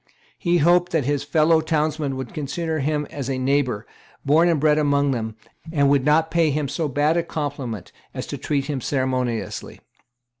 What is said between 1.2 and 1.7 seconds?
kind fellow